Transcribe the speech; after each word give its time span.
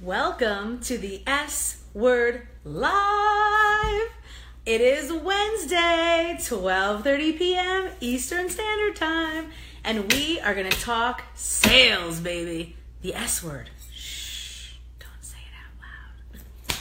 Welcome 0.00 0.80
to 0.84 0.96
the 0.96 1.22
S 1.26 1.84
Word 1.92 2.48
Live. 2.64 4.08
It 4.64 4.80
is 4.80 5.12
Wednesday, 5.12 6.34
12:30 6.38 7.38
p.m. 7.38 7.90
Eastern 8.00 8.48
Standard 8.48 8.96
Time, 8.96 9.50
and 9.84 10.10
we 10.10 10.40
are 10.40 10.54
going 10.54 10.70
to 10.70 10.80
talk 10.80 11.22
sales, 11.34 12.20
baby. 12.20 12.74
The 13.02 13.14
S 13.14 13.44
word. 13.44 13.68
Shh, 13.94 14.72
don't 14.98 15.22
say 15.22 15.36
it 15.36 15.54
out 15.62 15.76
loud. 16.70 16.78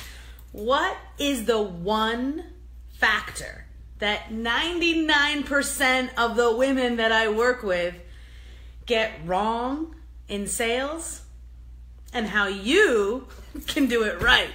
What 0.53 0.97
is 1.19 1.45
the 1.45 1.61
one 1.61 2.45
factor 2.93 3.65
that 3.99 4.29
99% 4.29 6.09
of 6.17 6.37
the 6.37 6.55
women 6.55 6.95
that 6.95 7.11
I 7.11 7.27
work 7.27 7.61
with 7.61 7.93
get 8.85 9.11
wrong 9.25 9.95
in 10.29 10.47
sales? 10.47 11.23
And 12.13 12.27
how 12.27 12.47
you 12.47 13.27
can 13.67 13.87
do 13.87 14.03
it 14.03 14.21
right 14.21 14.49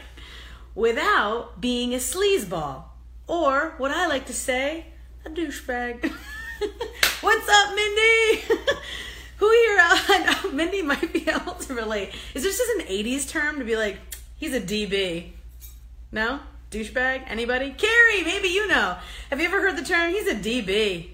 without 0.74 1.60
being 1.60 1.94
a 1.94 1.98
sleazeball. 1.98 2.84
Or 3.26 3.74
what 3.78 3.90
I 3.90 4.06
like 4.06 4.26
to 4.26 4.32
say, 4.32 4.86
a 5.24 5.30
douchebag. 5.30 6.04
What's 7.20 7.48
up, 7.48 7.74
Mindy? 7.74 8.42
Who 9.38 9.50
here? 9.50 9.78
I 9.80 10.40
know 10.44 10.52
Mindy 10.52 10.82
might 10.82 11.12
be 11.12 11.28
able 11.28 11.54
to 11.54 11.74
relate. 11.74 12.14
Is 12.34 12.42
this 12.42 12.58
just 12.58 12.70
an 12.78 12.86
80s 12.86 13.28
term 13.28 13.58
to 13.58 13.64
be 13.64 13.76
like, 13.76 13.98
he's 14.36 14.54
a 14.54 14.60
DB? 14.60 15.32
No? 16.12 16.40
Douchebag? 16.70 17.24
Anybody? 17.26 17.70
Carrie, 17.70 18.22
maybe 18.22 18.48
you 18.48 18.66
know. 18.68 18.96
Have 19.30 19.40
you 19.40 19.46
ever 19.46 19.60
heard 19.60 19.76
the 19.76 19.84
term? 19.84 20.12
He's 20.12 20.28
a 20.28 20.34
DB. 20.34 21.10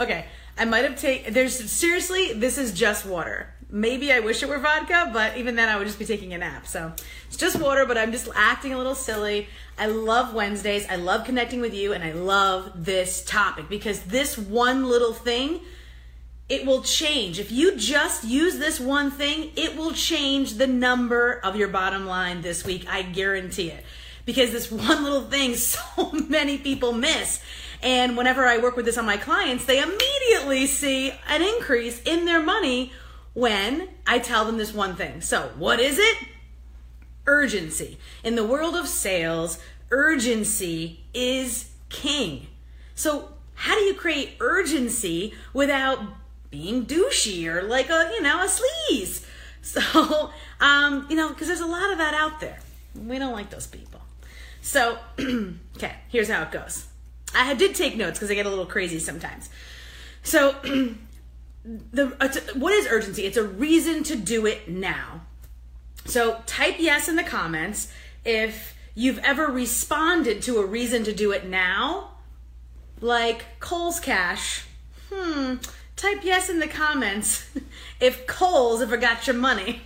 okay, 0.00 0.26
I 0.58 0.64
might 0.64 0.84
have 0.84 0.98
taken. 0.98 1.32
There's 1.32 1.70
seriously, 1.70 2.32
this 2.32 2.58
is 2.58 2.72
just 2.72 3.06
water. 3.06 3.54
Maybe 3.76 4.10
I 4.10 4.20
wish 4.20 4.42
it 4.42 4.48
were 4.48 4.58
vodka, 4.58 5.10
but 5.12 5.36
even 5.36 5.54
then 5.54 5.68
I 5.68 5.76
would 5.76 5.86
just 5.86 5.98
be 5.98 6.06
taking 6.06 6.32
a 6.32 6.38
nap. 6.38 6.66
So 6.66 6.94
it's 7.26 7.36
just 7.36 7.60
water, 7.60 7.84
but 7.84 7.98
I'm 7.98 8.10
just 8.10 8.26
acting 8.34 8.72
a 8.72 8.78
little 8.78 8.94
silly. 8.94 9.48
I 9.76 9.84
love 9.84 10.32
Wednesdays. 10.32 10.86
I 10.88 10.96
love 10.96 11.26
connecting 11.26 11.60
with 11.60 11.74
you, 11.74 11.92
and 11.92 12.02
I 12.02 12.12
love 12.12 12.72
this 12.74 13.22
topic 13.22 13.68
because 13.68 14.04
this 14.04 14.38
one 14.38 14.88
little 14.88 15.12
thing, 15.12 15.60
it 16.48 16.64
will 16.64 16.80
change. 16.84 17.38
If 17.38 17.52
you 17.52 17.76
just 17.76 18.24
use 18.24 18.56
this 18.56 18.80
one 18.80 19.10
thing, 19.10 19.50
it 19.56 19.76
will 19.76 19.92
change 19.92 20.54
the 20.54 20.66
number 20.66 21.38
of 21.44 21.54
your 21.54 21.68
bottom 21.68 22.06
line 22.06 22.40
this 22.40 22.64
week. 22.64 22.86
I 22.88 23.02
guarantee 23.02 23.70
it. 23.72 23.84
Because 24.24 24.52
this 24.52 24.72
one 24.72 25.04
little 25.04 25.24
thing, 25.24 25.54
so 25.54 26.12
many 26.12 26.56
people 26.56 26.94
miss. 26.94 27.42
And 27.82 28.16
whenever 28.16 28.46
I 28.46 28.56
work 28.56 28.74
with 28.74 28.86
this 28.86 28.96
on 28.96 29.04
my 29.04 29.18
clients, 29.18 29.66
they 29.66 29.82
immediately 29.82 30.66
see 30.66 31.12
an 31.28 31.42
increase 31.42 32.00
in 32.04 32.24
their 32.24 32.40
money 32.40 32.90
when 33.36 33.86
I 34.06 34.18
tell 34.18 34.46
them 34.46 34.56
this 34.56 34.72
one 34.72 34.96
thing. 34.96 35.20
So, 35.20 35.50
what 35.58 35.78
is 35.78 35.98
it? 35.98 36.16
Urgency. 37.26 37.98
In 38.24 38.34
the 38.34 38.46
world 38.46 38.74
of 38.74 38.88
sales, 38.88 39.58
urgency 39.90 41.04
is 41.12 41.70
king. 41.90 42.46
So, 42.94 43.28
how 43.52 43.74
do 43.74 43.82
you 43.82 43.92
create 43.92 44.36
urgency 44.40 45.34
without 45.52 45.98
being 46.50 46.86
douchey 46.86 47.46
or 47.46 47.62
like 47.62 47.90
a, 47.90 48.10
you 48.14 48.22
know, 48.22 48.42
a 48.42 48.48
sleaze? 48.48 49.24
So, 49.66 50.30
um, 50.60 51.08
you 51.10 51.16
know, 51.16 51.30
because 51.30 51.48
there's 51.48 51.58
a 51.58 51.66
lot 51.66 51.90
of 51.90 51.98
that 51.98 52.14
out 52.14 52.38
there. 52.38 52.60
We 52.94 53.18
don't 53.18 53.32
like 53.32 53.50
those 53.50 53.66
people. 53.66 54.00
So, 54.60 54.96
okay, 55.18 55.92
here's 56.08 56.30
how 56.30 56.42
it 56.42 56.52
goes. 56.52 56.86
I 57.34 57.52
did 57.54 57.74
take 57.74 57.96
notes 57.96 58.16
because 58.16 58.30
I 58.30 58.34
get 58.34 58.46
a 58.46 58.48
little 58.48 58.64
crazy 58.64 59.00
sometimes. 59.00 59.50
So, 60.22 60.54
the 61.66 62.06
what 62.54 62.72
is 62.72 62.86
urgency? 62.86 63.24
It's 63.24 63.36
a 63.36 63.44
reason 63.44 64.04
to 64.04 64.16
do 64.16 64.46
it 64.46 64.68
now. 64.68 65.22
So 66.04 66.42
type 66.46 66.76
yes 66.78 67.08
in 67.08 67.16
the 67.16 67.24
comments 67.24 67.92
if 68.24 68.74
you've 68.94 69.18
ever 69.18 69.46
responded 69.46 70.42
to 70.42 70.58
a 70.58 70.66
reason 70.66 71.04
to 71.04 71.12
do 71.12 71.32
it 71.32 71.46
now, 71.46 72.12
like 73.00 73.58
Kohl's 73.60 74.00
Cash. 74.00 74.64
Hmm. 75.12 75.56
Type 75.96 76.20
yes 76.22 76.48
in 76.48 76.60
the 76.60 76.68
comments 76.68 77.48
if 78.00 78.26
Kohl's 78.26 78.82
ever 78.82 78.96
got 78.96 79.26
your 79.26 79.36
money. 79.36 79.82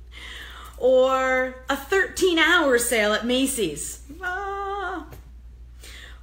or 0.78 1.64
a 1.68 1.76
13 1.76 2.38
hour 2.38 2.78
sale 2.78 3.12
at 3.12 3.26
Macy's. 3.26 4.00
Ah. 4.22 5.06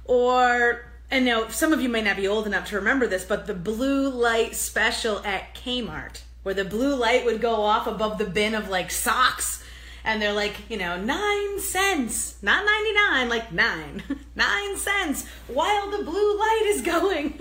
Or 0.04 0.87
and 1.10 1.24
now 1.24 1.48
some 1.48 1.72
of 1.72 1.80
you 1.80 1.88
may 1.88 2.02
not 2.02 2.16
be 2.16 2.28
old 2.28 2.46
enough 2.46 2.68
to 2.68 2.76
remember 2.76 3.06
this, 3.06 3.24
but 3.24 3.46
the 3.46 3.54
blue 3.54 4.10
light 4.10 4.54
special 4.54 5.20
at 5.24 5.54
Kmart, 5.54 6.20
where 6.42 6.54
the 6.54 6.64
blue 6.64 6.94
light 6.94 7.24
would 7.24 7.40
go 7.40 7.54
off 7.62 7.86
above 7.86 8.18
the 8.18 8.26
bin 8.26 8.54
of 8.54 8.68
like 8.68 8.90
socks, 8.90 9.64
and 10.04 10.20
they're 10.20 10.32
like, 10.32 10.56
you 10.68 10.76
know, 10.76 11.00
nine 11.00 11.60
cents, 11.60 12.36
not 12.42 12.64
99, 12.64 13.28
like 13.28 13.52
nine, 13.52 14.02
nine 14.36 14.76
cents, 14.76 15.26
while 15.48 15.90
the 15.90 16.04
blue 16.04 16.38
light 16.38 16.62
is 16.66 16.82
going. 16.82 17.38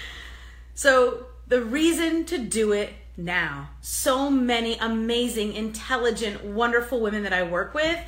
so, 0.74 1.26
the 1.46 1.62
reason 1.62 2.24
to 2.26 2.38
do 2.38 2.72
it 2.72 2.92
now, 3.16 3.70
so 3.80 4.28
many 4.28 4.76
amazing, 4.78 5.54
intelligent, 5.54 6.44
wonderful 6.44 7.00
women 7.00 7.22
that 7.22 7.32
I 7.32 7.42
work 7.42 7.74
with, 7.74 7.98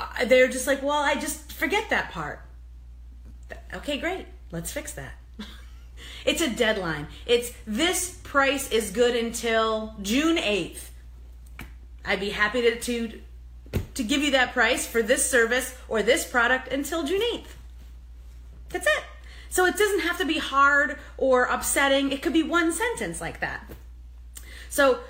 uh, 0.00 0.24
they're 0.24 0.48
just 0.48 0.66
like, 0.66 0.82
well, 0.82 0.98
I 0.98 1.14
just 1.14 1.52
forget 1.52 1.88
that 1.90 2.10
part 2.10 2.41
Okay, 3.74 3.98
great. 3.98 4.26
Let's 4.50 4.72
fix 4.72 4.92
that. 4.94 5.12
it's 6.24 6.40
a 6.40 6.50
deadline. 6.50 7.08
It's 7.26 7.52
this 7.66 8.18
price 8.22 8.70
is 8.70 8.90
good 8.90 9.16
until 9.16 9.94
June 10.02 10.36
8th. 10.36 10.88
I'd 12.04 12.20
be 12.20 12.30
happy 12.30 12.62
to, 12.62 12.80
to 12.80 13.20
to 13.94 14.04
give 14.04 14.22
you 14.22 14.30
that 14.32 14.52
price 14.52 14.86
for 14.86 15.02
this 15.02 15.28
service 15.28 15.76
or 15.88 16.02
this 16.02 16.26
product 16.26 16.68
until 16.68 17.04
June 17.04 17.22
8th. 17.22 17.46
That's 18.68 18.86
it. 18.86 19.04
So 19.48 19.66
it 19.66 19.76
doesn't 19.76 20.00
have 20.00 20.18
to 20.18 20.24
be 20.24 20.38
hard 20.38 20.98
or 21.18 21.44
upsetting. 21.44 22.10
It 22.12 22.22
could 22.22 22.32
be 22.32 22.42
one 22.42 22.72
sentence 22.72 23.20
like 23.20 23.40
that. 23.40 23.70
So 24.70 25.00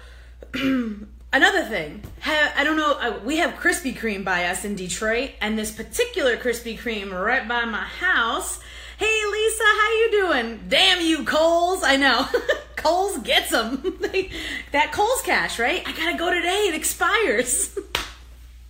another 1.32 1.65
thing, 1.65 2.03
I 2.25 2.62
don't 2.65 2.76
know, 2.76 2.93
uh, 2.93 3.20
we 3.25 3.38
have 3.38 3.54
Krispy 3.54 3.97
Kreme 3.97 4.25
by 4.25 4.44
us 4.44 4.65
in 4.65 4.75
Detroit, 4.75 5.31
and 5.41 5.59
this 5.59 5.70
particular 5.70 6.37
Krispy 6.37 6.78
Kreme 6.78 7.12
right 7.12 7.47
by 7.47 7.65
my 7.65 7.84
house. 7.84 8.60
Hey 8.98 9.20
Lisa, 9.31 9.65
how 9.65 9.91
you 9.92 10.10
doing? 10.10 10.60
Damn 10.69 11.00
you, 11.00 11.25
Kohl's! 11.25 11.82
I 11.82 11.97
know, 11.97 12.28
Kohl's 12.76 13.19
gets 13.19 13.50
them. 13.50 13.98
that 14.72 14.92
Kohl's 14.92 15.22
cash, 15.22 15.59
right? 15.59 15.82
I 15.87 15.92
gotta 15.92 16.16
go 16.16 16.32
today. 16.32 16.66
It 16.69 16.75
expires. 16.75 17.76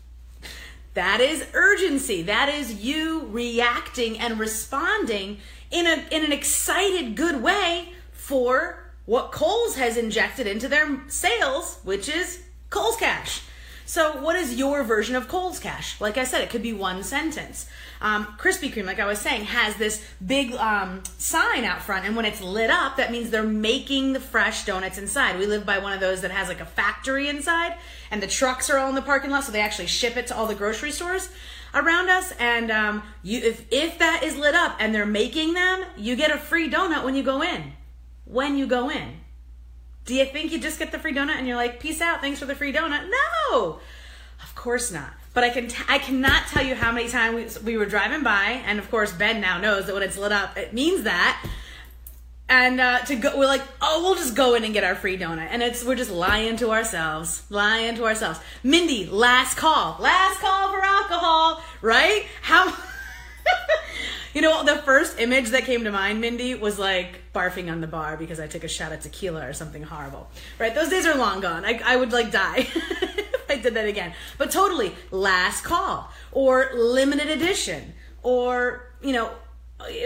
that 0.94 1.20
is 1.20 1.46
urgency. 1.52 2.22
That 2.22 2.48
is 2.48 2.82
you 2.82 3.26
reacting 3.26 4.18
and 4.18 4.38
responding 4.38 5.38
in 5.70 5.86
a 5.86 6.04
in 6.10 6.24
an 6.24 6.32
excited, 6.32 7.16
good 7.16 7.42
way 7.42 7.92
for 8.12 8.78
what 9.04 9.32
Kohl's 9.32 9.76
has 9.76 9.96
injected 9.96 10.46
into 10.46 10.68
their 10.68 11.02
sales, 11.08 11.78
which 11.82 12.08
is 12.08 12.42
Kohl's 12.72 12.96
Cash. 12.96 13.42
So, 13.84 14.22
what 14.22 14.34
is 14.34 14.54
your 14.54 14.82
version 14.82 15.14
of 15.14 15.28
Kohl's 15.28 15.58
Cash? 15.58 16.00
Like 16.00 16.16
I 16.16 16.24
said, 16.24 16.40
it 16.40 16.48
could 16.48 16.62
be 16.62 16.72
one 16.72 17.02
sentence. 17.02 17.68
Um, 18.00 18.24
Krispy 18.38 18.72
Kreme, 18.72 18.86
like 18.86 18.98
I 18.98 19.04
was 19.06 19.18
saying, 19.18 19.44
has 19.44 19.76
this 19.76 20.02
big 20.24 20.54
um, 20.54 21.02
sign 21.18 21.64
out 21.64 21.82
front, 21.82 22.06
and 22.06 22.16
when 22.16 22.24
it's 22.24 22.40
lit 22.40 22.70
up, 22.70 22.96
that 22.96 23.12
means 23.12 23.28
they're 23.28 23.42
making 23.42 24.14
the 24.14 24.20
fresh 24.20 24.64
donuts 24.64 24.96
inside. 24.96 25.38
We 25.38 25.44
live 25.44 25.66
by 25.66 25.78
one 25.78 25.92
of 25.92 26.00
those 26.00 26.22
that 26.22 26.30
has 26.30 26.48
like 26.48 26.60
a 26.60 26.64
factory 26.64 27.28
inside, 27.28 27.76
and 28.10 28.22
the 28.22 28.26
trucks 28.26 28.70
are 28.70 28.78
all 28.78 28.88
in 28.88 28.94
the 28.94 29.02
parking 29.02 29.30
lot, 29.30 29.44
so 29.44 29.52
they 29.52 29.60
actually 29.60 29.88
ship 29.88 30.16
it 30.16 30.28
to 30.28 30.36
all 30.36 30.46
the 30.46 30.54
grocery 30.54 30.92
stores 30.92 31.28
around 31.74 32.08
us. 32.08 32.32
And 32.38 32.70
um, 32.70 33.02
you, 33.22 33.40
if 33.40 33.66
if 33.70 33.98
that 33.98 34.22
is 34.22 34.36
lit 34.36 34.54
up 34.54 34.76
and 34.80 34.94
they're 34.94 35.04
making 35.04 35.52
them, 35.52 35.84
you 35.98 36.16
get 36.16 36.30
a 36.30 36.38
free 36.38 36.70
donut 36.70 37.04
when 37.04 37.14
you 37.14 37.22
go 37.22 37.42
in. 37.42 37.74
When 38.24 38.56
you 38.56 38.66
go 38.66 38.88
in. 38.88 39.20
Do 40.04 40.14
you 40.14 40.24
think 40.24 40.52
you 40.52 40.60
just 40.60 40.78
get 40.78 40.90
the 40.90 40.98
free 40.98 41.14
donut 41.14 41.36
and 41.36 41.46
you're 41.46 41.56
like, 41.56 41.80
peace 41.80 42.00
out, 42.00 42.20
thanks 42.20 42.40
for 42.40 42.46
the 42.46 42.54
free 42.54 42.72
donut? 42.72 43.08
No, 43.08 43.78
of 44.42 44.54
course 44.54 44.90
not. 44.90 45.12
But 45.34 45.44
I 45.44 45.50
can 45.50 45.68
t- 45.68 45.82
I 45.88 45.98
cannot 45.98 46.46
tell 46.48 46.64
you 46.64 46.74
how 46.74 46.92
many 46.92 47.08
times 47.08 47.58
we, 47.62 47.72
we 47.72 47.78
were 47.78 47.86
driving 47.86 48.22
by, 48.22 48.62
and 48.66 48.78
of 48.78 48.90
course 48.90 49.12
Ben 49.12 49.40
now 49.40 49.58
knows 49.58 49.86
that 49.86 49.94
when 49.94 50.02
it's 50.02 50.18
lit 50.18 50.32
up, 50.32 50.58
it 50.58 50.74
means 50.74 51.04
that. 51.04 51.46
And 52.48 52.80
uh, 52.80 52.98
to 53.06 53.16
go, 53.16 53.38
we're 53.38 53.46
like, 53.46 53.62
oh, 53.80 54.02
we'll 54.02 54.16
just 54.16 54.34
go 54.34 54.54
in 54.54 54.64
and 54.64 54.74
get 54.74 54.84
our 54.84 54.94
free 54.94 55.16
donut, 55.16 55.48
and 55.50 55.62
it's 55.62 55.84
we're 55.84 55.94
just 55.94 56.10
lying 56.10 56.56
to 56.58 56.70
ourselves, 56.70 57.44
lying 57.48 57.94
to 57.96 58.04
ourselves. 58.04 58.40
Mindy, 58.62 59.06
last 59.06 59.56
call, 59.56 59.96
last 60.00 60.38
call 60.40 60.70
for 60.70 60.82
alcohol, 60.82 61.62
right? 61.80 62.26
How? 62.42 62.76
You 64.34 64.40
know, 64.40 64.64
the 64.64 64.76
first 64.76 65.20
image 65.20 65.50
that 65.50 65.64
came 65.64 65.84
to 65.84 65.92
mind, 65.92 66.20
Mindy, 66.20 66.54
was 66.54 66.78
like 66.78 67.21
barfing 67.34 67.70
on 67.70 67.80
the 67.80 67.86
bar 67.86 68.16
because 68.16 68.38
I 68.38 68.46
took 68.46 68.64
a 68.64 68.68
shot 68.68 68.92
of 68.92 69.00
tequila 69.00 69.46
or 69.46 69.52
something 69.52 69.82
horrible. 69.82 70.28
Right? 70.58 70.74
Those 70.74 70.88
days 70.88 71.06
are 71.06 71.16
long 71.16 71.40
gone. 71.40 71.64
I, 71.64 71.80
I 71.84 71.96
would 71.96 72.12
like 72.12 72.30
die 72.30 72.58
if 72.76 73.50
I 73.50 73.56
did 73.56 73.74
that 73.74 73.86
again. 73.86 74.12
But 74.38 74.50
totally, 74.50 74.94
last 75.10 75.64
call 75.64 76.10
or 76.30 76.70
limited 76.74 77.28
edition 77.28 77.94
or, 78.22 78.92
you 79.02 79.12
know, 79.12 79.30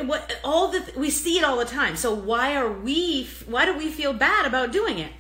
what 0.05 0.39
all 0.43 0.69
the 0.69 0.83
we 0.97 1.11
see 1.11 1.39
it 1.39 1.45
all 1.45 1.59
the 1.59 1.65
time. 1.65 1.97
So 1.97 2.15
why 2.15 2.57
are 2.57 2.71
we 2.71 3.29
why 3.47 3.67
do 3.67 3.77
we 3.77 3.91
feel 3.91 4.13
bad 4.13 4.47
about 4.47 4.73
doing 4.73 4.99
it? 4.99 5.13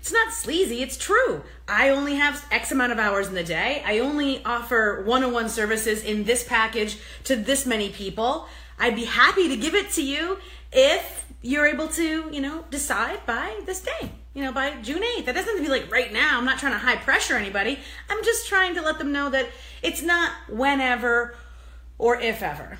It's 0.00 0.12
not 0.12 0.32
sleazy, 0.32 0.82
it's 0.82 0.96
true. 0.96 1.42
I 1.68 1.90
only 1.90 2.14
have 2.16 2.44
X 2.50 2.72
amount 2.72 2.90
of 2.90 2.98
hours 2.98 3.28
in 3.28 3.34
the 3.34 3.44
day. 3.44 3.82
I 3.84 3.98
only 3.98 4.42
offer 4.44 5.02
one 5.04 5.22
on 5.22 5.32
one 5.32 5.50
services 5.50 6.02
in 6.02 6.24
this 6.24 6.42
package 6.42 6.96
to 7.24 7.36
this 7.36 7.66
many 7.66 7.90
people. 7.90 8.48
I'd 8.78 8.96
be 8.96 9.04
happy 9.04 9.48
to 9.48 9.56
give 9.56 9.74
it 9.74 9.90
to 9.92 10.02
you 10.02 10.38
if 10.72 11.29
you're 11.42 11.66
able 11.66 11.88
to, 11.88 12.28
you 12.30 12.40
know, 12.40 12.64
decide 12.70 13.24
by 13.26 13.60
this 13.64 13.80
day, 13.80 14.10
you 14.34 14.42
know, 14.42 14.52
by 14.52 14.72
June 14.82 15.02
8th. 15.02 15.24
That 15.24 15.34
doesn't 15.34 15.48
have 15.48 15.56
to 15.56 15.62
be 15.62 15.68
like 15.68 15.90
right 15.90 16.12
now. 16.12 16.38
I'm 16.38 16.44
not 16.44 16.58
trying 16.58 16.72
to 16.72 16.78
high 16.78 16.96
pressure 16.96 17.36
anybody. 17.36 17.78
I'm 18.08 18.22
just 18.24 18.48
trying 18.48 18.74
to 18.74 18.82
let 18.82 18.98
them 18.98 19.12
know 19.12 19.30
that 19.30 19.48
it's 19.82 20.02
not 20.02 20.32
whenever 20.48 21.34
or 21.98 22.20
if 22.20 22.42
ever. 22.42 22.78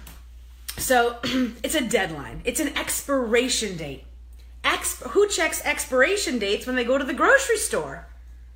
So 0.77 1.19
it's 1.25 1.75
a 1.75 1.87
deadline, 1.87 2.43
it's 2.45 2.61
an 2.61 2.77
expiration 2.77 3.77
date. 3.77 4.05
Ex- 4.62 5.03
who 5.11 5.27
checks 5.29 5.65
expiration 5.65 6.39
dates 6.39 6.67
when 6.67 6.77
they 6.77 6.85
go 6.85 6.99
to 6.99 7.05
the 7.05 7.15
grocery 7.15 7.57
store? 7.57 8.07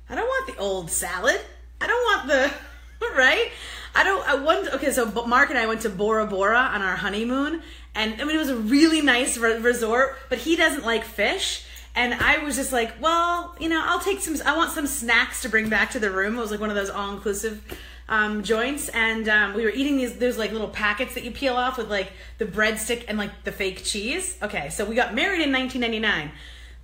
I 0.07 0.15
don't 0.15 0.27
want 0.27 0.47
the 0.47 0.61
old 0.61 0.91
salad. 0.91 1.41
I 1.81 1.87
don't 1.87 2.03
want 2.03 2.27
the, 2.27 3.07
right? 3.17 3.51
I 3.95 4.03
don't, 4.03 4.27
I 4.27 4.35
want, 4.35 4.67
okay, 4.73 4.91
so 4.91 5.05
Mark 5.25 5.49
and 5.49 5.57
I 5.57 5.65
went 5.65 5.81
to 5.81 5.89
Bora 5.89 6.27
Bora 6.27 6.59
on 6.59 6.81
our 6.81 6.95
honeymoon, 6.95 7.63
and 7.95 8.21
I 8.21 8.25
mean, 8.25 8.35
it 8.35 8.39
was 8.39 8.49
a 8.49 8.57
really 8.57 9.01
nice 9.01 9.37
re- 9.37 9.57
resort, 9.57 10.17
but 10.29 10.37
he 10.37 10.55
doesn't 10.55 10.85
like 10.85 11.03
fish. 11.03 11.65
And 11.95 12.13
I 12.13 12.39
was 12.39 12.57
just 12.57 12.73
like, 12.73 13.01
well, 13.01 13.55
you 13.57 13.69
know, 13.69 13.81
I'll 13.81 14.01
take 14.01 14.19
some, 14.19 14.35
I 14.45 14.55
want 14.57 14.71
some 14.71 14.85
snacks 14.85 15.41
to 15.43 15.49
bring 15.49 15.69
back 15.69 15.91
to 15.91 15.99
the 15.99 16.11
room. 16.11 16.37
It 16.37 16.41
was 16.41 16.51
like 16.51 16.59
one 16.59 16.69
of 16.69 16.75
those 16.75 16.89
all 16.89 17.13
inclusive 17.13 17.63
um, 18.07 18.43
joints, 18.43 18.89
and 18.89 19.27
um, 19.29 19.53
we 19.55 19.63
were 19.63 19.71
eating 19.71 19.97
these. 19.97 20.17
There's 20.17 20.37
like 20.37 20.51
little 20.51 20.67
packets 20.67 21.15
that 21.15 21.23
you 21.23 21.31
peel 21.31 21.55
off 21.55 21.77
with 21.77 21.89
like 21.89 22.11
the 22.37 22.45
breadstick 22.45 23.05
and 23.07 23.17
like 23.17 23.43
the 23.43 23.51
fake 23.51 23.83
cheese. 23.83 24.37
Okay, 24.43 24.69
so 24.69 24.85
we 24.85 24.95
got 24.95 25.15
married 25.15 25.41
in 25.41 25.51
1999. 25.51 26.31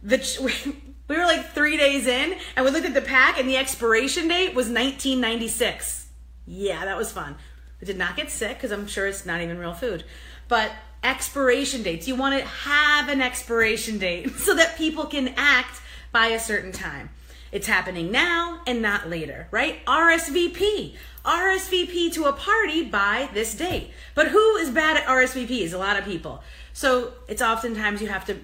The 0.03 0.17
ch- 0.17 0.39
we 1.07 1.15
were 1.15 1.25
like 1.25 1.51
three 1.51 1.77
days 1.77 2.07
in, 2.07 2.37
and 2.55 2.65
we 2.65 2.71
looked 2.71 2.87
at 2.87 2.93
the 2.93 3.01
pack, 3.01 3.39
and 3.39 3.47
the 3.47 3.57
expiration 3.57 4.27
date 4.27 4.55
was 4.55 4.67
1996. 4.67 6.07
Yeah, 6.47 6.85
that 6.85 6.97
was 6.97 7.11
fun. 7.11 7.35
I 7.81 7.85
did 7.85 7.97
not 7.97 8.15
get 8.15 8.31
sick 8.31 8.57
because 8.57 8.71
I'm 8.71 8.87
sure 8.87 9.07
it's 9.07 9.25
not 9.25 9.41
even 9.41 9.57
real 9.57 9.73
food, 9.73 10.03
but 10.47 10.71
expiration 11.03 11.83
dates. 11.83 12.07
You 12.07 12.15
want 12.15 12.39
to 12.39 12.45
have 12.45 13.09
an 13.09 13.21
expiration 13.21 13.97
date 13.97 14.31
so 14.37 14.55
that 14.55 14.77
people 14.77 15.05
can 15.05 15.33
act 15.37 15.81
by 16.11 16.27
a 16.27 16.39
certain 16.39 16.71
time. 16.71 17.09
It's 17.51 17.67
happening 17.67 18.11
now 18.11 18.61
and 18.65 18.81
not 18.81 19.09
later, 19.09 19.47
right? 19.51 19.85
RSVP. 19.85 20.95
RSVP 21.25 22.13
to 22.13 22.25
a 22.25 22.33
party 22.33 22.85
by 22.85 23.29
this 23.33 23.53
date. 23.53 23.91
But 24.15 24.29
who 24.29 24.55
is 24.55 24.69
bad 24.69 24.97
at 24.97 25.05
RSVPs? 25.05 25.73
A 25.73 25.77
lot 25.77 25.97
of 25.97 26.05
people. 26.05 26.43
So 26.73 27.13
it's 27.27 27.41
oftentimes 27.41 28.01
you 28.01 28.07
have 28.07 28.25
to 28.25 28.37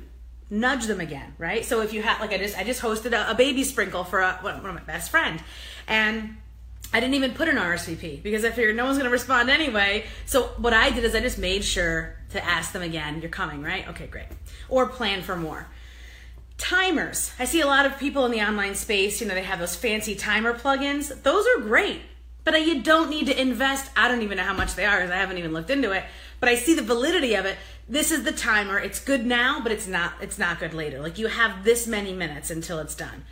nudge 0.50 0.86
them 0.86 1.00
again, 1.00 1.36
right? 1.38 1.66
So 1.66 1.82
if 1.82 1.94
you 1.94 2.02
have, 2.02 2.20
like 2.20 2.32
I 2.32 2.38
just, 2.38 2.58
I 2.58 2.64
just 2.64 2.82
hosted 2.82 3.14
a, 3.14 3.32
a 3.32 3.36
baby 3.36 3.64
sprinkle 3.64 4.04
for 4.04 4.20
a, 4.20 4.34
one 4.42 4.56
of 4.56 4.64
my 4.64 4.82
best 4.82 5.10
friend, 5.10 5.42
and 5.88 6.38
I 6.94 7.00
didn't 7.00 7.16
even 7.16 7.34
put 7.34 7.48
an 7.50 7.58
RSVP 7.58 8.24
because 8.24 8.46
I 8.46 8.50
figured 8.50 8.76
no 8.76 8.86
one's 8.86 8.98
going 8.98 9.10
to 9.10 9.12
respond 9.12 9.50
anyway. 9.50 10.06
So 10.26 10.44
what 10.58 10.74
I 10.74 10.90
did 10.90 11.04
is 11.04 11.14
I 11.14 11.20
just 11.20 11.38
made 11.38 11.64
sure 11.64 12.16
to 12.30 12.44
ask 12.44 12.72
them 12.72 12.82
again, 12.82 13.22
"You're 13.22 13.30
coming, 13.30 13.62
right? 13.62 13.88
Okay, 13.90 14.08
great." 14.08 14.28
Or 14.70 14.88
plan 14.88 15.22
for 15.22 15.36
more. 15.36 15.68
Timers. 16.58 17.32
I 17.38 17.46
see 17.46 17.62
a 17.62 17.68
lot 17.68 17.86
of 17.86 18.00
people 18.00 18.26
in 18.26 18.32
the 18.32 18.42
online 18.42 18.74
space, 18.74 19.22
you 19.22 19.28
know, 19.28 19.36
they 19.36 19.44
have 19.44 19.60
those 19.60 19.76
fancy 19.76 20.16
timer 20.16 20.54
plugins. 20.54 21.22
Those 21.22 21.46
are 21.46 21.62
great. 21.62 22.02
But 22.44 22.66
you 22.66 22.82
don't 22.82 23.10
need 23.10 23.28
to 23.28 23.40
invest. 23.40 23.92
I 23.96 24.08
don't 24.08 24.22
even 24.22 24.38
know 24.38 24.44
how 24.44 24.54
much 24.54 24.76
they 24.76 24.86
are 24.86 24.98
because 24.98 25.12
I 25.12 25.18
haven't 25.18 25.38
even 25.38 25.52
looked 25.52 25.70
into 25.70 25.92
it. 25.92 26.06
But 26.40 26.50
I 26.50 26.56
see 26.56 26.74
the 26.74 26.82
validity 26.82 27.36
of 27.36 27.46
it. 27.46 27.58
This 27.90 28.10
is 28.10 28.24
the 28.24 28.32
timer. 28.32 28.80
It's 28.80 29.02
good 29.02 29.26
now, 29.26 29.60
but 29.62 29.72
it's 29.72 29.86
not. 29.86 30.14
It's 30.22 30.40
not 30.40 30.60
good 30.60 30.74
later. 30.74 31.00
Like 31.00 31.18
you 31.18 31.28
have 31.28 31.64
this 31.64 31.88
many 31.88 32.14
minutes 32.14 32.50
until 32.50 32.80
it's 32.80 32.96
done. 32.96 33.26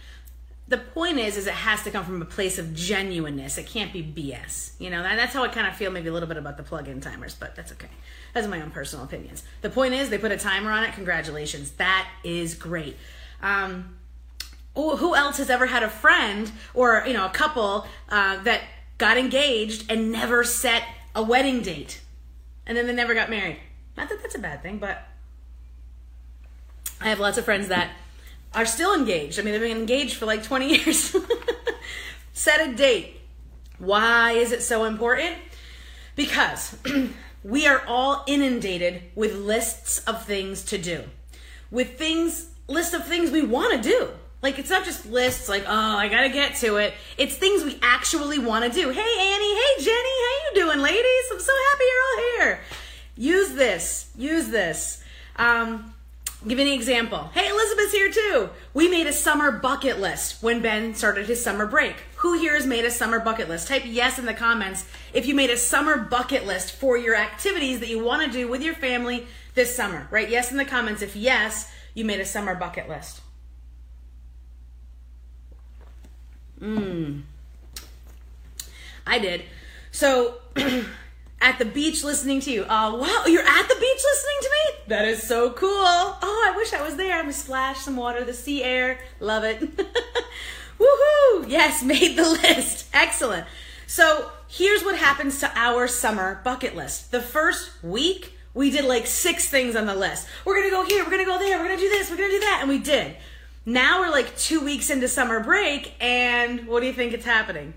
The 0.68 0.78
point 0.78 1.20
is, 1.20 1.38
is 1.38 1.46
it 1.46 1.54
has 1.54 1.84
to 1.84 1.92
come 1.92 2.04
from 2.04 2.22
a 2.22 2.26
place 2.26 2.58
of 2.58 2.74
genuineness. 2.74 3.58
It 3.60 3.68
can't 3.68 3.94
be 3.94 4.02
BS. 4.02 4.72
You 4.80 4.90
know, 4.90 5.04
and 5.04 5.20
that's 5.20 5.34
how 5.34 5.44
I 5.44 5.48
kind 5.48 5.68
of 5.68 5.76
feel 5.76 5.92
maybe 5.92 6.10
a 6.10 6.14
little 6.14 6.28
bit 6.28 6.38
about 6.38 6.58
the 6.58 6.64
plug-in 6.64 7.02
timers, 7.02 7.36
but 7.36 7.56
that's 7.56 7.72
okay. 7.74 7.90
That's 8.34 8.48
my 8.48 8.62
own 8.62 8.72
personal 8.72 9.06
opinions. 9.06 9.44
The 9.62 9.70
point 9.70 9.94
is, 9.94 10.10
they 10.10 10.18
put 10.18 10.32
a 10.32 10.38
timer 10.38 10.72
on 10.72 10.84
it. 10.84 10.94
Congratulations. 10.94 11.72
That 11.72 12.08
is 12.24 12.56
great. 12.56 12.98
Um, 13.42 13.96
who 14.76 15.16
else 15.16 15.38
has 15.38 15.50
ever 15.50 15.68
had 15.68 15.84
a 15.84 15.90
friend 15.90 16.52
or 16.74 17.04
you 17.08 17.14
know 17.14 17.26
a 17.26 17.30
couple 17.30 17.88
uh, 18.10 18.42
that 18.44 18.62
got 18.98 19.18
engaged 19.18 19.90
and 19.90 20.12
never 20.12 20.44
set 20.44 20.84
a 21.14 21.24
wedding 21.24 21.62
date. 21.62 22.02
And 22.66 22.78
then 22.78 22.88
they 22.88 22.94
never 22.94 23.14
got 23.14 23.30
married. 23.30 23.60
Not 23.96 24.10
that 24.10 24.22
that's 24.22 24.36
a 24.36 24.40
bad 24.40 24.62
thing, 24.62 24.80
but 24.80 25.08
I 27.00 27.10
have 27.10 27.20
lots 27.20 27.38
of 27.38 27.46
friends 27.46 27.68
that 27.70 27.92
are 28.56 28.66
still 28.66 28.96
engaged. 28.96 29.40
I 29.40 29.44
mean, 29.44 29.52
they've 29.52 29.62
been 29.62 29.78
engaged 29.78 30.16
for 30.16 30.26
like 30.26 30.44
20 30.44 30.70
years. 30.78 31.16
set 32.34 32.68
a 32.68 32.74
date. 32.74 33.20
Why 33.78 34.32
is 34.32 34.52
it 34.52 34.64
so 34.64 34.86
important? 34.86 35.36
Because 36.16 36.78
we 37.44 37.68
are 37.68 37.84
all 37.88 38.24
inundated 38.28 39.04
with 39.14 39.36
lists 39.36 40.00
of 40.06 40.26
things 40.26 40.64
to 40.66 40.78
do, 40.78 41.04
with 41.70 41.98
things, 41.98 42.50
lists 42.68 42.94
of 42.94 43.06
things 43.06 43.32
we 43.32 43.42
want 43.42 43.82
to 43.82 43.90
do. 43.90 44.10
Like 44.42 44.60
it's 44.60 44.70
not 44.70 44.86
just 44.86 45.08
lists 45.08 45.50
like, 45.50 45.64
oh, 45.68 45.98
I 45.98 46.08
gotta 46.08 46.30
get 46.30 46.56
to 46.58 46.78
it. 46.78 46.94
It's 47.18 47.36
things 47.36 47.64
we 47.64 47.80
actually 47.82 48.38
want 48.40 48.64
to 48.64 48.72
do. 48.72 48.90
Hey 48.90 49.00
Annie, 49.00 49.56
hey 49.56 49.84
Jenny, 49.84 49.94
how 49.94 50.36
you 50.44 50.52
doing, 50.54 50.80
ladies? 50.80 51.26
I'm 51.32 51.40
so 51.40 51.52
happy 51.72 51.84
you're 51.84 52.04
all 52.04 52.46
here. 52.46 52.60
Use 53.18 53.54
this. 53.54 54.12
Use 54.16 54.50
this. 54.50 55.04
Um, 55.38 55.94
give 56.48 56.60
an 56.60 56.68
example. 56.68 57.30
Hey, 57.34 57.50
Elizabeth's 57.50 57.92
here 57.92 58.12
too. 58.12 58.50
We 58.74 58.88
made 58.88 59.08
a 59.08 59.14
summer 59.14 59.52
bucket 59.52 60.00
list 60.00 60.42
when 60.44 60.62
Ben 60.62 60.94
started 60.94 61.28
his 61.28 61.44
summer 61.44 61.66
break. 61.66 61.96
Who 62.18 62.38
here 62.38 62.56
has 62.56 62.66
made 62.66 62.86
a 62.86 62.92
summer 62.92 63.20
bucket 63.20 63.50
list? 63.50 63.68
Type 63.68 63.84
yes 63.86 64.20
in 64.20 64.26
the 64.26 64.34
comments 64.34 64.86
if 65.14 65.26
you 65.26 65.36
made 65.36 65.50
a 65.50 65.58
summer 65.58 65.98
bucket 65.98 66.46
list 66.46 66.72
for 66.74 66.98
your 66.98 67.16
activities 67.16 67.80
that 67.80 67.90
you 67.90 68.04
want 68.04 68.26
to 68.26 68.32
do 68.32 68.48
with 68.48 68.62
your 68.62 68.76
family 68.76 69.28
this 69.54 69.76
summer. 69.76 70.08
Right? 70.12 70.30
Yes 70.30 70.52
in 70.52 70.58
the 70.58 70.66
comments 70.66 71.02
if 71.02 71.16
yes, 71.16 71.72
you 71.94 72.06
made 72.06 72.20
a 72.20 72.26
summer 72.26 72.56
bucket 72.56 72.88
list. 72.90 73.22
Mm. 76.60 77.24
I 79.08 79.20
did. 79.20 79.44
So 79.92 80.36
at 81.42 81.60
the 81.60 81.66
beach 81.66 82.04
listening 82.04 82.40
to 82.42 82.52
you. 82.52 82.66
Oh, 82.70 82.96
wow, 82.96 83.24
you're 83.28 83.44
at 83.44 83.68
the 83.68 83.76
beach 83.76 84.04
listening 84.04 84.38
to 84.42 84.50
me? 84.50 84.84
That 84.88 85.06
is 85.06 85.24
so 85.24 85.52
cool. 85.52 85.70
Oh, 85.70 86.52
I 86.52 86.56
wish 86.56 86.74
I 86.74 86.82
was 86.82 86.96
there. 86.96 87.14
I'm 87.14 87.24
gonna 87.24 87.34
splash 87.34 87.80
some 87.80 87.98
water, 87.98 88.24
the 88.24 88.34
sea 88.34 88.64
air. 88.64 89.00
Love 89.20 89.44
it. 89.44 89.62
Woohoo! 90.80 91.50
Yes, 91.50 91.84
made 91.84 92.18
the 92.18 92.30
list. 92.30 92.88
Excellent. 92.94 93.48
So 93.88 94.32
here's 94.48 94.84
what 94.84 94.98
happens 94.98 95.40
to 95.40 95.52
our 95.56 95.88
summer 95.88 96.42
bucket 96.44 96.76
list. 96.76 97.12
The 97.12 97.22
first 97.22 97.72
week, 97.84 98.34
we 98.54 98.72
did 98.72 98.86
like 98.86 99.06
six 99.06 99.50
things 99.50 99.76
on 99.76 99.86
the 99.86 99.96
list. 99.96 100.28
We're 100.46 100.56
gonna 100.56 100.72
go 100.72 100.86
here, 100.86 101.04
we're 101.04 101.12
gonna 101.12 101.26
go 101.26 101.38
there, 101.38 101.58
we're 101.60 101.68
gonna 101.68 101.80
do 101.80 101.90
this, 101.90 102.10
we're 102.10 102.18
gonna 102.18 102.30
do 102.30 102.40
that, 102.40 102.60
and 102.62 102.70
we 102.70 102.80
did. 102.80 103.16
Now 103.66 104.00
we're 104.00 104.12
like 104.12 104.38
two 104.38 104.64
weeks 104.64 104.90
into 104.90 105.08
summer 105.08 105.40
break, 105.40 105.94
and 106.00 106.68
what 106.68 106.80
do 106.82 106.88
you 106.88 106.94
think 106.94 107.14
it's 107.14 107.26
happening? 107.26 107.74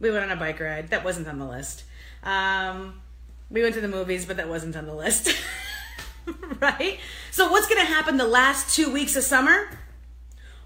We 0.00 0.10
went 0.10 0.24
on 0.24 0.30
a 0.30 0.36
bike 0.36 0.58
ride. 0.60 0.88
That 0.88 1.04
wasn't 1.04 1.28
on 1.28 1.38
the 1.38 1.44
list. 1.44 1.84
Um, 2.22 3.00
we 3.50 3.62
went 3.62 3.74
to 3.74 3.80
the 3.80 3.88
movies, 3.88 4.26
but 4.26 4.36
that 4.36 4.48
wasn't 4.48 4.76
on 4.76 4.86
the 4.86 4.94
list. 4.94 5.34
right? 6.60 6.98
So, 7.30 7.50
what's 7.50 7.68
going 7.68 7.80
to 7.80 7.92
happen 7.92 8.16
the 8.16 8.26
last 8.26 8.74
two 8.74 8.92
weeks 8.92 9.16
of 9.16 9.24
summer? 9.24 9.68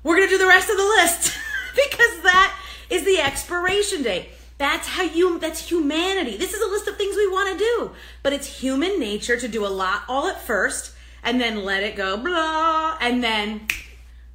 We're 0.02 0.16
going 0.16 0.28
to 0.28 0.34
do 0.34 0.38
the 0.38 0.46
rest 0.46 0.68
of 0.68 0.76
the 0.76 0.82
list 0.82 1.32
because 1.74 2.22
that 2.22 2.58
is 2.90 3.04
the 3.04 3.18
expiration 3.18 4.02
date. 4.02 4.28
That's 4.58 4.86
how 4.86 5.02
you, 5.02 5.38
that's 5.38 5.68
humanity. 5.68 6.36
This 6.36 6.52
is 6.52 6.60
a 6.60 6.70
list 6.70 6.86
of 6.86 6.96
things 6.96 7.16
we 7.16 7.26
want 7.28 7.58
to 7.58 7.64
do, 7.64 7.90
but 8.22 8.32
it's 8.32 8.60
human 8.60 9.00
nature 9.00 9.38
to 9.38 9.48
do 9.48 9.66
a 9.66 9.68
lot 9.68 10.02
all 10.08 10.28
at 10.28 10.40
first 10.40 10.92
and 11.24 11.40
then 11.40 11.64
let 11.64 11.82
it 11.82 11.96
go, 11.96 12.16
blah, 12.16 12.96
and 13.00 13.24
then 13.24 13.66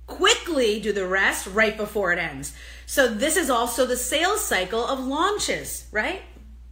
quickly 0.08 0.80
do 0.80 0.92
the 0.92 1.08
rest 1.08 1.48
right 1.48 1.78
before 1.78 2.12
it 2.12 2.20
ends. 2.20 2.54
So 2.86 3.08
this 3.08 3.38
is 3.38 3.50
also 3.50 3.86
the 3.86 3.96
sales 3.96 4.44
cycle 4.44 4.84
of 4.84 5.00
launches, 5.00 5.88
right? 5.92 6.24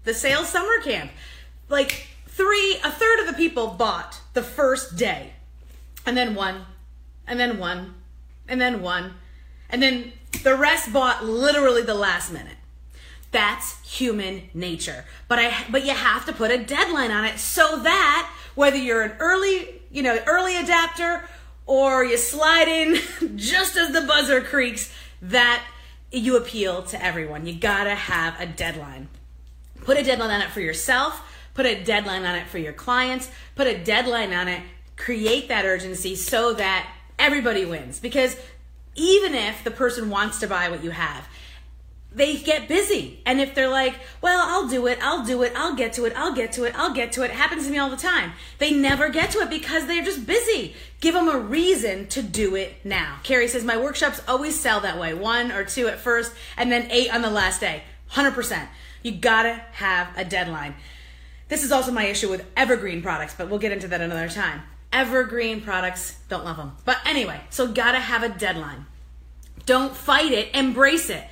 The 0.07 0.13
sales 0.13 0.47
summer 0.47 0.79
camp. 0.85 1.11
Like 1.67 2.07
three, 2.29 2.77
a 2.81 2.89
third 2.89 3.19
of 3.19 3.27
the 3.27 3.33
people 3.33 3.67
bought 3.67 4.21
the 4.33 4.41
first 4.41 4.95
day, 4.95 5.33
and 6.05 6.15
then 6.15 6.33
one, 6.33 6.61
and 7.27 7.37
then 7.37 7.59
one, 7.59 7.93
and 8.47 8.61
then 8.61 8.81
one, 8.81 9.15
and 9.69 9.83
then 9.83 10.13
the 10.43 10.55
rest 10.55 10.93
bought 10.93 11.25
literally 11.25 11.81
the 11.81 11.93
last 11.93 12.31
minute. 12.31 12.55
That's 13.31 13.81
human 13.85 14.43
nature. 14.53 15.03
But 15.27 15.39
I 15.39 15.65
but 15.69 15.83
you 15.85 15.91
have 15.91 16.25
to 16.27 16.31
put 16.31 16.51
a 16.51 16.57
deadline 16.57 17.11
on 17.11 17.25
it 17.25 17.37
so 17.37 17.77
that 17.79 18.31
whether 18.55 18.77
you're 18.77 19.01
an 19.01 19.17
early 19.19 19.81
you 19.91 20.03
know, 20.03 20.17
early 20.25 20.55
adapter 20.55 21.27
or 21.65 22.05
you 22.05 22.15
slide 22.15 22.69
in 22.69 23.35
just 23.37 23.75
as 23.75 23.91
the 23.91 24.07
buzzer 24.07 24.39
creaks, 24.39 24.89
that 25.21 25.65
you 26.13 26.37
appeal 26.37 26.83
to 26.83 27.03
everyone. 27.03 27.45
You 27.45 27.55
gotta 27.55 27.93
have 27.93 28.39
a 28.39 28.45
deadline. 28.45 29.09
Put 29.87 29.95
a 29.95 30.03
deadline 30.03 30.31
on 30.31 30.41
it 30.41 30.51
for 30.51 30.59
yourself, 30.59 31.21
put 31.53 31.65
a 31.65 31.81
deadline 31.81 32.25
on 32.25 32.35
it 32.35 32.47
for 32.47 32.57
your 32.57 32.73
clients, 32.73 33.31
put 33.55 33.67
a 33.67 33.77
deadline 33.81 34.33
on 34.33 34.49
it, 34.49 34.61
create 34.97 35.47
that 35.47 35.63
urgency 35.63 36.13
so 36.13 36.53
that 36.55 36.91
everybody 37.17 37.63
wins. 37.63 37.97
Because 37.97 38.35
even 38.95 39.33
if 39.33 39.63
the 39.63 39.71
person 39.71 40.09
wants 40.09 40.39
to 40.39 40.47
buy 40.47 40.67
what 40.67 40.83
you 40.83 40.91
have 40.91 41.25
they 42.13 42.35
get 42.37 42.67
busy. 42.67 43.21
And 43.25 43.39
if 43.39 43.53
they're 43.53 43.69
like, 43.69 43.93
well, 44.21 44.43
I'll 44.49 44.67
do 44.67 44.87
it, 44.87 44.97
I'll 45.01 45.23
do 45.23 45.43
it, 45.43 45.53
I'll 45.55 45.75
get 45.75 45.93
to 45.93 46.05
it, 46.05 46.13
I'll 46.15 46.33
get 46.33 46.51
to 46.53 46.63
it, 46.63 46.73
I'll 46.75 46.93
get 46.93 47.11
to 47.13 47.21
it, 47.21 47.25
it 47.25 47.31
happens 47.31 47.65
to 47.65 47.71
me 47.71 47.77
all 47.77 47.91
the 47.91 47.95
time. 47.95 48.31
They 48.57 48.71
never 48.71 49.09
get 49.09 49.29
to 49.31 49.39
it 49.39 49.49
because 49.49 49.85
they're 49.85 50.03
just 50.03 50.25
busy. 50.25 50.75
Give 50.99 51.13
them 51.13 51.29
a 51.29 51.37
reason 51.37 52.07
to 52.07 52.23
do 52.23 52.55
it 52.55 52.73
now. 52.83 53.19
Carrie 53.23 53.47
says, 53.47 53.63
my 53.63 53.77
workshops 53.77 54.21
always 54.27 54.59
sell 54.59 54.79
that 54.79 54.97
way 54.97 55.13
one 55.13 55.51
or 55.51 55.63
two 55.63 55.87
at 55.87 55.99
first, 55.99 56.33
and 56.57 56.71
then 56.71 56.87
eight 56.89 57.13
on 57.13 57.21
the 57.21 57.29
last 57.29 57.61
day. 57.61 57.83
100%. 58.13 58.67
You 59.07 59.13
gotta 59.13 59.61
have 59.71 60.09
a 60.17 60.25
deadline. 60.25 60.75
This 61.47 61.63
is 61.63 61.71
also 61.71 61.93
my 61.93 62.03
issue 62.07 62.29
with 62.29 62.45
evergreen 62.57 63.01
products, 63.01 63.33
but 63.37 63.49
we'll 63.49 63.57
get 63.57 63.71
into 63.71 63.87
that 63.87 64.01
another 64.01 64.27
time. 64.27 64.63
Evergreen 64.91 65.61
products, 65.61 66.19
don't 66.27 66.43
love 66.43 66.57
them. 66.57 66.73
But 66.83 66.97
anyway, 67.05 67.39
so 67.49 67.71
gotta 67.71 67.99
have 67.99 68.23
a 68.23 68.27
deadline. 68.27 68.85
Don't 69.65 69.95
fight 69.95 70.33
it, 70.33 70.53
embrace 70.53 71.09
it 71.09 71.23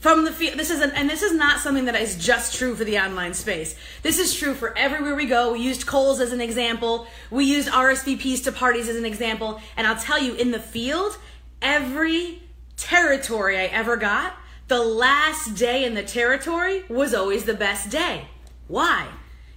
from 0.00 0.24
the 0.24 0.32
field. 0.32 0.58
This 0.58 0.70
is 0.70 0.80
an, 0.80 0.90
and 0.90 1.08
this 1.08 1.22
is 1.22 1.32
not 1.32 1.60
something 1.60 1.84
that 1.84 1.94
is 1.94 2.16
just 2.16 2.56
true 2.56 2.74
for 2.74 2.82
the 2.82 2.98
online 2.98 3.32
space. 3.32 3.76
This 4.02 4.18
is 4.18 4.34
true 4.34 4.52
for 4.52 4.76
everywhere 4.76 5.14
we 5.14 5.26
go. 5.26 5.52
We 5.52 5.60
used 5.60 5.86
Kohl's 5.86 6.18
as 6.18 6.32
an 6.32 6.40
example. 6.40 7.06
We 7.30 7.44
used 7.44 7.68
RSVPs 7.68 8.42
to 8.42 8.50
parties 8.50 8.88
as 8.88 8.96
an 8.96 9.04
example. 9.04 9.60
And 9.76 9.86
I'll 9.86 10.02
tell 10.02 10.20
you, 10.20 10.34
in 10.34 10.50
the 10.50 10.58
field, 10.58 11.16
every 11.62 12.42
territory 12.76 13.56
I 13.56 13.66
ever 13.66 13.96
got, 13.96 14.34
the 14.68 14.82
last 14.82 15.54
day 15.56 15.84
in 15.84 15.94
the 15.94 16.02
territory 16.02 16.84
was 16.88 17.14
always 17.14 17.44
the 17.44 17.54
best 17.54 17.90
day. 17.90 18.28
Why? 18.68 19.08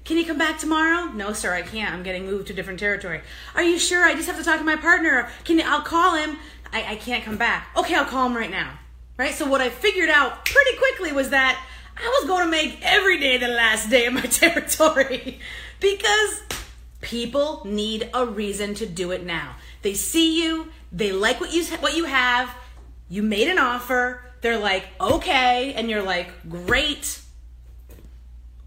Can 0.03 0.17
you 0.17 0.25
come 0.25 0.37
back 0.37 0.57
tomorrow? 0.57 1.11
No, 1.11 1.33
sir, 1.33 1.53
I 1.53 1.61
can't. 1.61 1.93
I'm 1.93 2.03
getting 2.03 2.25
moved 2.25 2.47
to 2.47 2.53
a 2.53 2.55
different 2.55 2.79
territory. 2.79 3.21
Are 3.55 3.63
you 3.63 3.77
sure? 3.77 4.03
I 4.03 4.13
just 4.13 4.27
have 4.27 4.37
to 4.37 4.43
talk 4.43 4.59
to 4.59 4.63
my 4.63 4.77
partner. 4.77 5.29
Can 5.43 5.57
you, 5.57 5.65
I'll 5.65 5.81
call 5.81 6.15
him. 6.15 6.37
I, 6.71 6.93
I 6.93 6.95
can't 6.95 7.23
come 7.23 7.37
back. 7.37 7.67
Okay, 7.75 7.95
I'll 7.95 8.05
call 8.05 8.27
him 8.27 8.35
right 8.35 8.51
now 8.51 8.79
right? 9.17 9.33
So 9.33 9.47
what 9.47 9.61
I 9.61 9.69
figured 9.69 10.09
out 10.09 10.45
pretty 10.45 10.77
quickly 10.77 11.11
was 11.11 11.31
that 11.31 11.61
I 11.97 12.07
was 12.19 12.27
going 12.27 12.45
to 12.45 12.51
make 12.51 12.79
every 12.83 13.19
day 13.19 13.37
the 13.37 13.47
last 13.47 13.89
day 13.89 14.05
of 14.05 14.13
my 14.13 14.21
territory 14.21 15.39
because 15.79 16.43
people 17.01 17.63
need 17.65 18.09
a 18.13 18.25
reason 18.25 18.75
to 18.75 18.85
do 18.85 19.11
it 19.11 19.25
now. 19.25 19.55
They 19.81 19.95
see 19.95 20.43
you, 20.43 20.69
they 20.91 21.11
like 21.11 21.41
what 21.41 21.53
you 21.53 21.65
what 21.77 21.95
you 21.95 22.05
have, 22.05 22.53
you 23.09 23.23
made 23.23 23.47
an 23.47 23.57
offer, 23.57 24.21
they're 24.41 24.58
like, 24.58 24.88
"Okay," 25.00 25.74
and 25.74 25.89
you're 25.89 26.03
like, 26.03 26.27
"Great." 26.50 27.22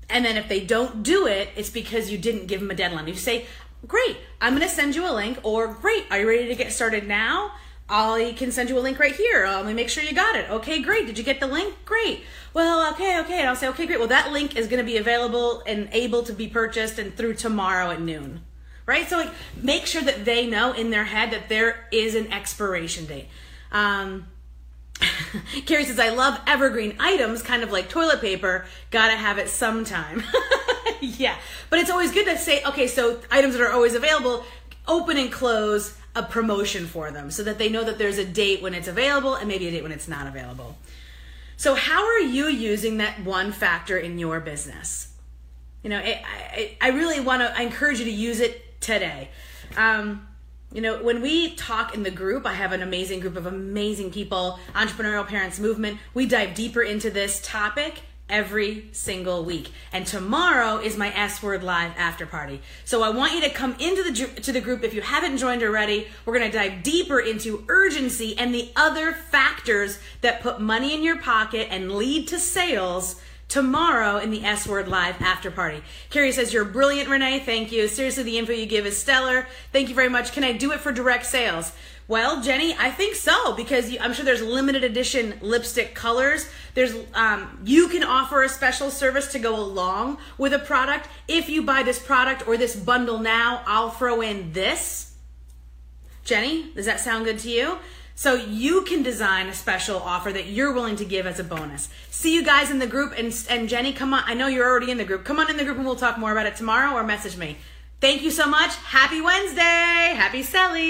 And 0.09 0.25
then 0.25 0.37
if 0.37 0.49
they 0.49 0.61
don't 0.61 1.03
do 1.03 1.27
it, 1.27 1.51
it's 1.57 1.71
because 1.71 2.11
you 2.11 2.19
didn't 2.19 2.47
give 2.47 2.61
them 2.61 2.71
a 2.71 2.75
deadline. 2.75 3.07
You 3.07 3.15
say, 3.15 3.47
"Great, 3.87 4.17
I'm 4.41 4.57
going 4.57 4.69
to 4.69 4.75
send 4.75 4.95
you 4.95 5.09
a 5.09 5.15
link," 5.15 5.39
or 5.43 5.69
"Great, 5.69 6.05
are 6.11 6.19
you 6.19 6.29
ready 6.29 6.49
to 6.49 6.55
get 6.55 6.73
started 6.73 7.07
now?" 7.07 7.53
I 7.91 8.35
can 8.37 8.53
send 8.53 8.71
you 8.71 8.79
a 8.79 8.81
link 8.81 9.01
right 9.01 9.15
here. 9.15 9.47
Let 9.47 9.67
me 9.67 9.75
make 9.75 9.89
sure 9.89 10.05
you 10.05 10.15
got 10.15 10.37
it. 10.37 10.49
Okay, 10.49 10.81
great. 10.81 11.07
Did 11.07 11.19
you 11.19 11.25
get 11.25 11.41
the 11.41 11.49
link? 11.49 11.75
Great. 11.85 12.23
Well, 12.55 12.93
okay, 12.93 13.19
okay. 13.21 13.41
And 13.41 13.49
I'll 13.49 13.57
say, 13.57 13.67
okay, 13.69 13.85
great. 13.85 13.99
Well, 13.99 14.09
that 14.09 14.31
link 14.31 14.57
is 14.57 14.69
going 14.69 14.79
to 14.79 14.85
be 14.87 14.97
available 14.97 15.63
and 15.67 15.89
able 15.91 16.23
to 16.23 16.33
be 16.33 16.47
purchased 16.47 17.01
and 17.01 17.15
through 17.17 17.35
tomorrow 17.35 17.91
at 17.91 18.01
noon. 18.01 18.43
Right? 18.87 19.09
So, 19.09 19.17
like, 19.17 19.33
make 19.61 19.87
sure 19.87 20.03
that 20.03 20.25
they 20.25 20.47
know 20.47 20.73
in 20.73 20.91
their 20.91 21.05
head 21.05 21.33
that 21.33 21.49
there 21.49 21.89
is 21.91 22.15
an 22.15 22.33
expiration 22.33 23.07
date. 23.07 23.29
Um, 23.73 24.29
Carrie 25.67 25.85
says, 25.85 25.99
I 25.99 26.11
love 26.11 26.41
evergreen 26.47 26.97
items, 26.99 27.43
kind 27.43 27.63
of 27.63 27.71
like 27.71 27.89
toilet 27.89 28.21
paper. 28.21 28.67
Gotta 28.91 29.17
have 29.17 29.39
it 29.39 29.49
sometime. 29.49 30.23
yeah. 31.01 31.37
But 31.69 31.79
it's 31.79 31.91
always 31.91 32.13
good 32.13 32.27
to 32.27 32.37
say, 32.37 32.63
okay, 32.65 32.87
so 32.87 33.21
items 33.31 33.55
that 33.55 33.63
are 33.63 33.73
always 33.73 33.95
available, 33.95 34.45
open 34.87 35.17
and 35.17 35.31
close 35.31 35.97
a 36.17 36.23
promotion 36.23 36.87
for 36.87 37.11
them 37.11 37.31
so 37.31 37.43
that 37.45 37.59
they 37.59 37.69
know 37.69 37.85
that 37.85 37.99
there's 37.99 38.19
a 38.19 38.25
date 38.25 38.63
when 38.63 38.75
it's 38.75 38.89
available 38.89 39.35
and 39.35 39.49
maybe 39.49 39.69
a 39.69 39.71
date 39.71 39.83
when 39.83 39.93
it's 39.93 40.09
not 40.09 40.27
available. 40.27 40.77
So, 41.57 41.75
how 41.75 42.05
are 42.05 42.21
you 42.21 42.47
using 42.47 42.97
that 42.99 43.23
one 43.23 43.53
factor 43.53 43.99
in 43.99 44.19
your 44.19 44.41
business? 44.41 45.13
You 45.83 45.91
know, 45.91 45.99
I, 45.99 46.23
I, 46.27 46.77
I 46.81 46.89
really 46.91 47.21
want 47.21 47.43
to, 47.43 47.63
encourage 47.63 47.99
you 47.99 48.07
to 48.07 48.11
use 48.11 48.41
it 48.41 48.81
today. 48.81 49.29
Um, 49.77 50.27
you 50.73 50.81
know, 50.81 51.03
when 51.03 51.21
we 51.21 51.55
talk 51.57 51.95
in 51.95 52.05
the 52.05 52.11
group, 52.11 52.47
I 52.47 52.55
have 52.55 52.73
an 52.73 52.83
amazing 52.83 53.21
group 53.21 53.37
of 53.37 53.47
amazing 53.47 54.13
people, 54.13 54.61
Entrepreneurial 54.75 55.27
Parents 55.27 55.59
Movement. 55.59 55.99
We 56.15 56.27
dive 56.27 56.55
deeper 56.55 56.83
into 56.83 57.11
this 57.11 57.41
topic 57.43 58.03
every 58.29 58.89
single 58.93 59.45
week. 59.45 59.73
And 59.93 60.07
tomorrow 60.07 60.77
is 60.77 60.97
my 60.97 61.13
S 61.13 61.43
Word 61.43 61.65
Live 61.65 61.91
after 61.97 62.25
party. 62.25 62.61
So 62.85 63.03
I 63.03 63.11
want 63.11 63.33
you 63.33 63.41
to 63.41 63.51
come 63.51 63.75
into 63.81 64.05
the 64.05 64.41
to 64.43 64.53
the 64.53 64.61
group 64.61 64.85
if 64.85 64.95
you 64.95 65.03
haven't 65.03 65.39
joined 65.39 65.65
already. 65.65 66.07
We're 66.25 66.39
going 66.39 66.49
to 66.49 66.57
dive 66.57 66.85
deeper 66.85 67.19
into 67.19 67.65
urgency 67.69 68.39
and 68.39 68.55
the 68.55 68.71
other 68.77 69.13
factors 69.13 69.99
that 70.21 70.41
put 70.41 70.61
money 70.61 70.95
in 70.95 71.03
your 71.03 71.19
pocket 71.19 71.67
and 71.73 71.91
lead 71.91 72.29
to 72.29 72.39
sales 72.39 73.21
tomorrow 73.51 74.17
in 74.17 74.31
the 74.31 74.45
S 74.45 74.67
Word 74.67 74.89
Live 74.89 75.21
after 75.21 75.51
party. 75.51 75.83
Carrie 76.09 76.33
says, 76.33 76.55
You're 76.55 76.65
brilliant, 76.65 77.11
Renee. 77.11 77.41
Thank 77.41 77.71
you. 77.73 77.87
Seriously, 77.89 78.23
the 78.23 78.39
info 78.39 78.53
you 78.53 78.65
give 78.65 78.87
is 78.87 78.97
stellar. 78.97 79.47
Thank 79.73 79.91
you 79.91 79.95
very 79.95 80.09
much. 80.09 80.33
Can 80.33 80.45
I 80.45 80.53
do 80.53 80.73
it 80.73 80.81
for 80.81 80.93
direct 80.93 81.27
sales? 81.27 81.73
Well, 82.09 82.43
Jenny, 82.43 82.75
I 82.77 82.91
think 82.91 83.15
so 83.15 83.55
because 83.55 83.97
I'm 84.01 84.13
sure 84.15 84.25
there's 84.25 84.43
limited 84.43 84.83
edition 84.83 85.39
lipstick 85.43 85.95
colors. 85.95 86.49
There's 86.75 86.95
um, 87.15 87.61
you 87.65 87.89
can 87.89 88.03
offer 88.03 88.43
a 88.43 88.49
special 88.49 88.91
service 88.91 89.31
to 89.33 89.39
go 89.39 89.55
along 89.55 90.19
with 90.37 90.53
a 90.53 90.59
product. 90.59 91.09
If 91.29 91.49
you 91.49 91.63
buy 91.63 91.83
this 91.83 92.01
product 92.01 92.49
or 92.49 92.57
this 92.57 92.75
bundle 92.75 93.19
now, 93.19 93.63
I'll 93.67 93.91
throw 93.91 94.23
in 94.23 94.53
this. 94.53 95.15
Jenny, 96.25 96.73
does 96.75 96.87
that 96.87 97.01
sound 97.01 97.27
good 97.27 97.39
to 97.41 97.51
you? 97.51 97.79
So 98.15 98.35
you 98.35 98.83
can 98.83 99.03
design 99.03 99.49
a 99.49 99.55
special 99.55 99.99
offer 99.99 100.33
that 100.33 100.47
you're 100.47 100.73
willing 100.73 100.97
to 100.97 101.05
give 101.05 101.27
as 101.27 101.39
a 101.39 101.45
bonus. 101.45 101.89
See 102.11 102.35
you 102.35 102.45
guys 102.45 102.71
in 102.71 102.79
the 102.79 102.87
group 102.87 103.15
and 103.17 103.35
and 103.49 103.69
Jenny, 103.69 103.93
come 103.93 104.13
on. 104.13 104.23
I 104.27 104.35
know 104.35 104.47
you're 104.47 104.69
already 104.69 104.91
in 104.91 104.99
the 104.99 105.05
group. 105.05 105.25
Come 105.25 105.39
on 105.39 105.49
in 105.49 105.57
the 105.57 105.65
group 105.65 105.77
and 105.77 105.87
we'll 105.87 105.97
talk 105.97 106.19
more 106.19 106.33
about 106.33 106.47
it 106.47 106.57
tomorrow 106.57 106.95
or 106.95 107.03
message 107.03 107.37
me. 107.37 107.57
Thank 108.01 108.23
you 108.23 108.31
so 108.31 108.47
much. 108.47 108.75
Happy 108.77 109.21
Wednesday. 109.21 110.15
Happy 110.17 110.43
selling. 110.43 110.89